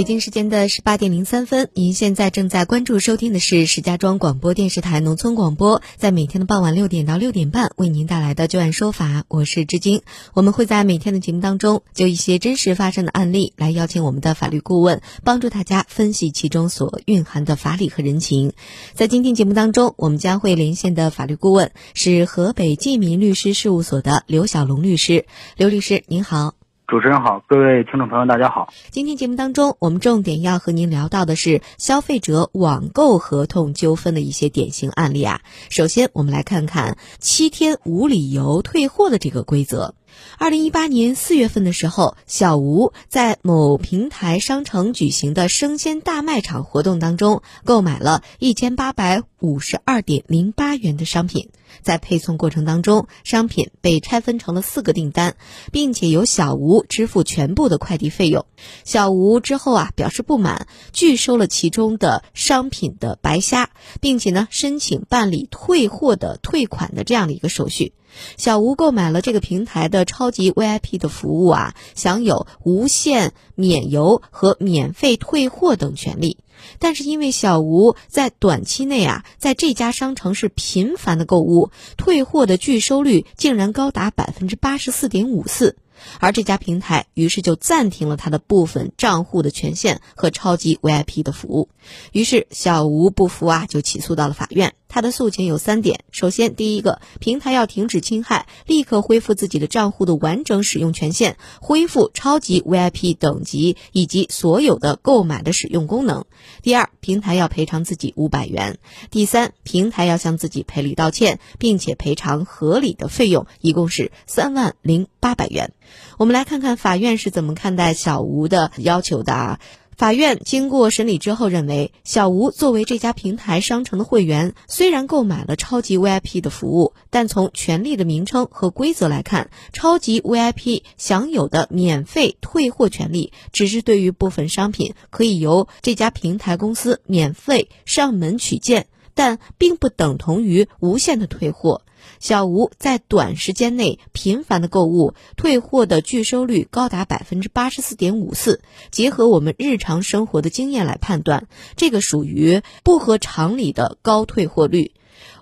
[0.00, 10.00] 北京时间的十八点零三分，您现在正在关注收听的是石家庄广播电视台农村广播，在每天的傍晚六点到六点半为您带来的就案说法，我是志晶。
[10.32, 18.54] 我们会在每天的节目当中，就一些真实发生的案例来邀请我们的法律顾问，帮助大家分析其中所蕴含的法理和人情。
[18.94, 25.26] 在今天节目当中，我们将会连线的法律顾问是河北济民律师事务所的刘小龙律师。
[25.58, 26.59] 刘律师您好。
[26.90, 28.74] 主持人好，各位听众朋友，大家好。
[28.90, 35.40] 今天节目当中，我们重点要和您聊到的是消费者网购合同纠纷的一些典型案例啊。
[35.68, 39.94] 首先，我们来看看七天无理由退货的这个规则。
[40.38, 51.50] 二零一八年四月份的时候，小吴在某平台商城举行的生鲜大卖场活动当中，购买了一千八百五十二点零八元的商品。
[51.82, 55.36] 在配送过程当中，商品被拆分成了四个订单，
[55.70, 58.44] 并且由小吴支付全部的快递费用。
[58.84, 67.92] 小吴之后啊表示不满，拒收了其中的商品的白虾，并且呢申请办理退货的退款的这样的一个手续。
[68.36, 76.38] 小吴购买了这个平台的超级 VIP 的服务啊，享有无限免邮和免费退货等权利。
[76.78, 85.76] 但是因为小吴在短期内啊，在这家商城是频繁的购物，退货的拒收率竟然高达百分之八十四点五四。
[86.18, 91.68] 而这家平台于是就暂停了他的部分账户的权限和超级 VIP 的服务。
[92.12, 94.74] 于是小吴不服啊，就起诉到了法院。
[94.92, 106.24] 他的诉请有三点：首先，第一个，平台要停止侵害，立刻恢复自己的账户的完整使用权限，恢复超级 VIP 等级以及所有的购买的使用功能；
[106.60, 108.78] 第二，平台要赔偿自己五百元；
[109.12, 115.72] 第三，平台要向自己赔礼道歉，并且赔偿合理的费用，一共是三万零八百元。
[116.18, 119.60] 我们来看看法院是怎么看待小吴的要求的啊？
[119.96, 141.82] 法院经过审理之后认为，小吴作为这家平台商城的会员，虽然购买了超级 VIP 的服务，但从权利的名称和规则来看，超级 VIP 享有的免费退货权利，只是对于部分商品可以由这家平台公司免费上门取件，但并不等同于无限的退货。
[142.18, 148.60] 小吴在短时间内频繁的购物，退货的拒收率高达百分之八十四点五四。
[148.90, 154.92] 结合我们日常生活的经验来判断，这个属于不合常理的高退货率。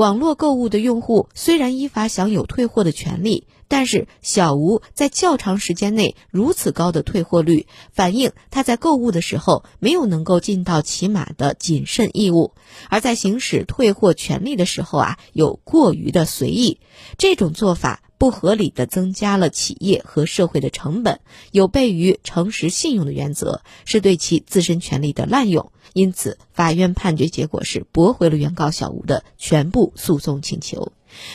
[0.00, 12.54] 网络购物的用户虽然依法享有退货的权利，但是小吴在较长时间内如此高的退货率，反映他在购物的时候没有能够尽到起码的谨慎义务，
[12.88, 16.80] 而在行使退货权利的时候啊，有过于的随意，
[17.18, 18.02] 这种做法。
[18.20, 21.20] 不合理的增加了企业和社会的成本，
[21.52, 25.72] 有悖于诚实信用的原则，是对其自身权利的滥用。
[25.94, 30.92] 因此，法院判决结果是驳回了原告小吴的全部诉讼请求。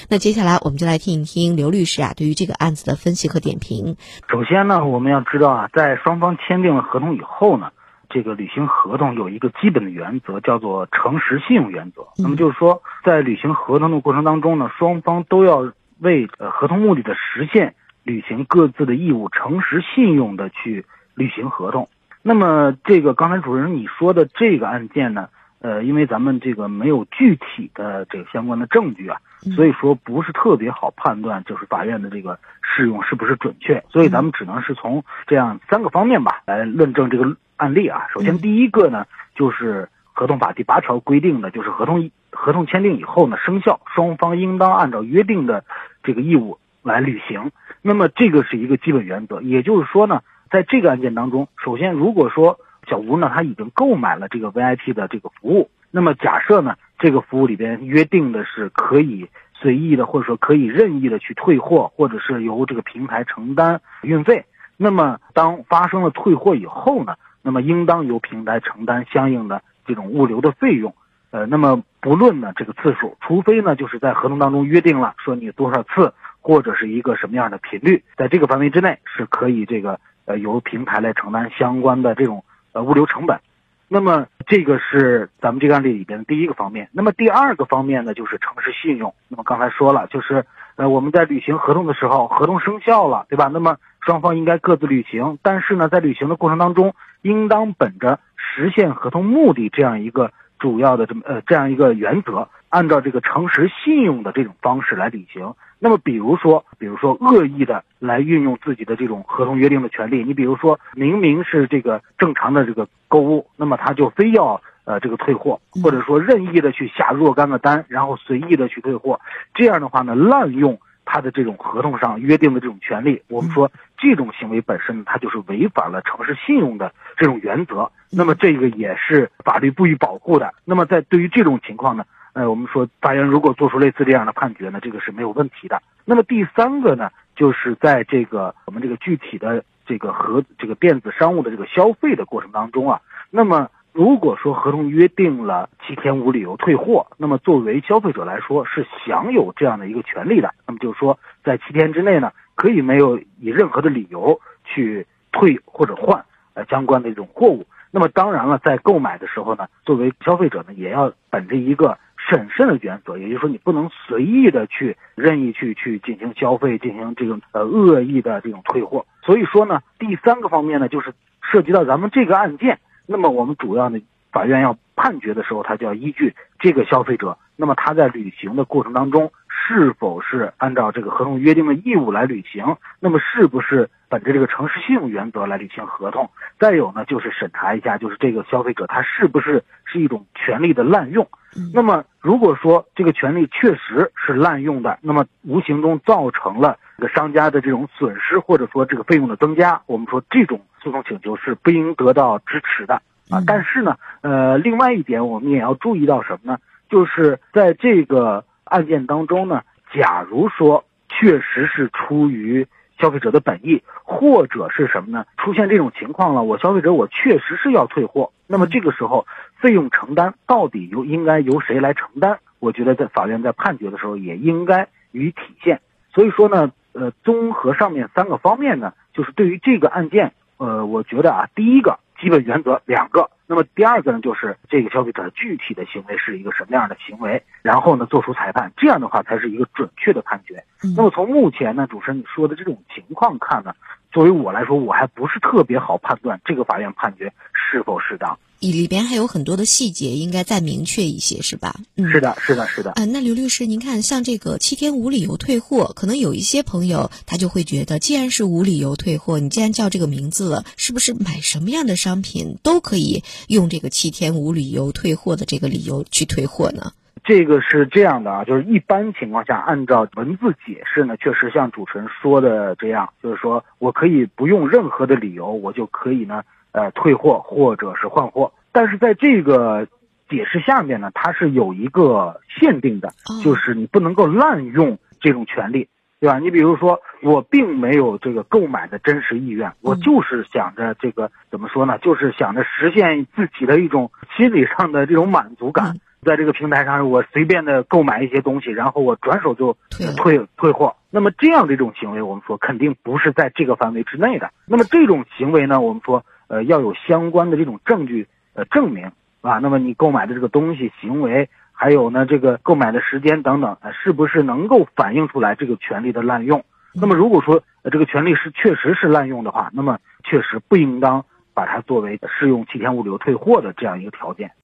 [0.10, 3.98] 那接下来我们就来听一听刘律师啊对于这个案子的分析和点评。
[4.30, 7.72] 首先呢，我们要知道啊，在双方签订了合同以后呢，
[8.12, 12.10] 这个履行合同有一个基本的原则，叫做诚实信用原则。
[12.18, 15.74] 那么就是说，在履行合同的过程当中呢，双方都要。
[16.00, 20.86] 为呃合同目的的实现，履行各自的义务，诚实信用的去
[21.16, 21.90] 履行合同。
[22.22, 25.30] 那么这个刚才主持人你说的这个案件呢，
[25.60, 29.18] 呃，因为咱们这个没有具体的这个相关的证据啊，
[29.56, 33.84] 所以说不是特别好判断，就是法院的这个适用是不是准确。
[33.90, 38.08] 所以咱们只能是从这样三个方面吧来论证这个案例啊。
[38.12, 39.06] 首先第一个呢，
[39.36, 45.64] 就是合同法第八条规定的，就是合同合同签订以后呢生效，双方应当按照约定的。
[46.06, 47.52] 这个义务来履行，
[47.82, 49.42] 那么这个是一个基本原则。
[49.42, 64.46] 也就是说呢，在这个案件当中，首先如果说小吴呢他已经购买了这个 VIP 的这个服务，那么假设呢这个服务里边约定的是可以随意的或者说可以任意的去退货，或者是由这个平台承担运费，
[64.78, 70.94] 那么当发生了退货以后呢，那么应当由平台承担相应的这种物流的费用。
[71.32, 83.40] 呃，那么不论呢这个次数，除非呢就是在合同当中约定了说你多少次或者是一个什么样的频率，在这个范围之内是可以这个呃由平台来承担相关的这种呃物流成本。
[83.88, 86.90] 那么这个是咱们这个案例里边的第一个方面。
[86.92, 89.16] 那么第二个方面呢就是诚实信用。
[89.28, 93.50] 那么刚才说了，就是呃我们在履行合同的时候，合同生效了，对吧？
[93.52, 96.94] 那么双方应该各自履行，但是呢在履行的过程当中，
[97.24, 100.32] 应当本着实现合同目的这样一个
[100.66, 105.54] 主要的这么呃这样一个原则，按照这个诚实信用的这种方式来履行。
[105.78, 119.22] 那么，比如说，比如说恶意的来运用自己的这种合同约定的权利，你比如说明明是这个正常的这个购物，那么他就非要呃这个退货，或者说任意的去下若干个单，然后随意的去退货，
[119.54, 130.54] 这样的话呢，滥用他的这种合同上约定的这种权利，我们说这种行为本身它就是违反了诚实信用的这种原则，那么这个也是法律不予保护的。
[130.66, 132.06] 那么在对于这种情况呢？
[132.34, 135.82] 呃，我们说法院如果做出类似这样的判决呢，这个是没有问题的。
[136.04, 143.00] 那么第三个呢，就是在这个我们这个具体的这个和这个电子商务的这个消费的过程当中啊，
[143.30, 150.54] 那么如果说合同约定了七天无理由退货，那么作为消费者来说是享有这样的一个权利的。
[150.68, 156.26] 那么就是说，在七天之内呢，可以没有以任何的理由去退或者换
[156.56, 157.66] 呃相关的这种货物。
[157.90, 161.98] 那么当然了，在购买的时候呢，作为消费者呢，也要本着一个。
[162.28, 169.06] 审慎的原则，也就是说，你不能随意的去任意去去进行消费，进行这种呃恶意的这种退货。
[169.22, 171.14] 所以说呢，第三个方面呢，就是
[171.44, 174.00] 涉及到咱们这个案件，那么我们主要呢，
[174.32, 179.32] 法院要判决的时候，他就要依据这个消费者，那么他在履行的过程当中。
[179.68, 182.78] 是否是按照这个合同约定的义务来履行？
[183.00, 186.30] 那么是不是本着这个诚实信用原则来履行合同？
[186.60, 191.28] 再有呢，就是审查一下，就是这个消费者他是不是是一种权利的滥用？
[191.74, 203.02] 那么如果说这个权利确实是滥用的，那么无形中造成了这个商家的这种损失，或者说这个费用的增加，我们说这种诉讼请求是不应得到支持的
[203.32, 203.42] 啊。
[203.48, 206.60] 但是呢，呃，另外一点我们也要注意到什么呢？
[206.88, 208.46] 就是在这个。
[208.66, 209.62] 案件当中呢，
[209.94, 212.68] 假如说确实是出于
[213.00, 215.26] 消费者的本意，或者是什么呢？
[215.38, 219.26] 出现这种情况了，我消费者我确实是要退货，那么这个时候
[219.60, 222.40] 费用承担到底由应该由谁来承担？
[222.60, 225.82] 我觉得在法院在判决的时候也应该予以体现。
[226.14, 233.30] 所以说呢，呃，综合上面三个方面呢，就是对于这个案件，呃，我觉得啊，第一个基本原则两个。
[233.48, 240.64] 那么第二个呢，就是这个消费者具体的行为是一个什么样的行为，然后呢做出裁判，这样的话才是一个准确的判决。
[240.96, 243.72] 那么从目前呢主持人你说的这种情况看呢，
[244.16, 248.40] 作为我来说，我还不是特别好判断这个法院判决是否适当。
[248.62, 251.76] 里边还有很多的细节，应该再明确一些，是吧？
[251.98, 252.92] 嗯，是的，是的，是的。
[252.92, 266.94] 啊，那刘律师，您看，像这个七天无理由退货，可能有一些朋友他就会觉得，既然是无理由退货，你既然叫这个名字了，是不是买什么样的商品都可以用这个七天无理由退货的这个理由去退货呢？
[267.26, 276.44] 这个是这样的啊，就是一般情况下，按照文字解释呢，确实像主持人说的这样，就是说我可以不用任何的理由，我就可以呢。
[276.78, 279.88] 呃，退货或者是换货，但是在这个
[280.28, 283.08] 解释下面呢，它是有一个限定的，
[283.42, 285.88] 就是你不能够滥用这种权利，
[286.20, 286.38] 对吧？
[286.40, 291.98] 你比如说，我并没有这个购买的真实意愿，我就是想着这个怎么说呢？
[292.00, 295.96] 就是想着实现自己的一种心理上的这种满足感。
[296.26, 299.78] 在这个平台上，我随便的购买一些东西，然后我转手就
[300.18, 300.96] 退退货。
[301.12, 304.52] 那么这样的一种行为，我们说肯定不是在这个范围之内的。
[304.66, 309.12] 那么这种行为呢，我们说呃要有相关的这种证据呃证明
[309.42, 309.60] 啊。
[309.60, 316.66] 那么你购买的这个东西行为，还有呢这个购买的时间等等，是不是能够反映出来这个权利的滥用？
[316.94, 321.24] 那么如果说这个权利是确实是滥用的话，那么确实不应当
[321.54, 324.52] 把它作为适用七天物流退货的这样一个条件。